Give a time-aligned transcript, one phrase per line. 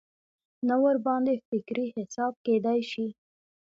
[0.67, 3.07] نه ورباندې فکري حساب کېدای شي.